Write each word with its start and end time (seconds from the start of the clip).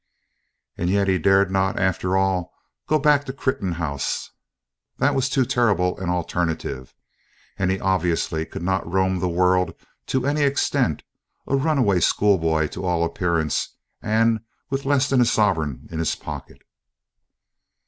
And 0.79 0.89
yet 0.89 1.07
he 1.07 1.19
dared 1.19 1.51
not, 1.51 1.77
after 1.79 2.17
all, 2.17 2.51
go 2.87 2.97
back 2.97 3.23
to 3.25 3.31
Crichton 3.33 3.73
House 3.73 4.31
that 4.97 5.13
was 5.13 5.29
too 5.29 5.45
terrible 5.45 5.95
an 5.99 6.09
alternative, 6.09 6.95
and 7.55 7.69
he 7.69 7.79
obviously 7.79 8.43
could 8.47 8.63
not 8.63 8.91
roam 8.91 9.19
the 9.19 9.29
world 9.29 9.75
to 10.07 10.25
any 10.25 10.41
extent, 10.41 11.03
a 11.45 11.55
runaway 11.55 11.99
schoolboy 11.99 12.67
to 12.69 12.83
all 12.83 13.03
appearance, 13.03 13.75
and 14.01 14.39
with 14.71 14.85
less 14.85 15.07
than 15.07 15.21
a 15.21 15.25
sovereign 15.25 15.87
in 15.91 15.99
his 15.99 16.15
pocket! 16.15 16.63